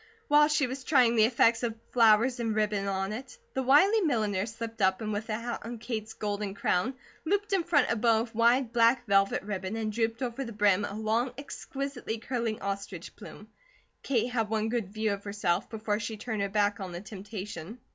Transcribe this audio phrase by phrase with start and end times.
[0.29, 4.47] While she was trying the effect of flowers and ribbon on it, the wily milliner
[4.47, 8.21] slipped up and with the hat on Kate's golden crown, looped in front a bow
[8.21, 13.15] of wide black velvet ribbon and drooped over the brim a long, exquisitely curling ostrich
[13.15, 13.47] plume.
[14.01, 17.77] Kate had one good view of herself, before she turned her back on the temptation.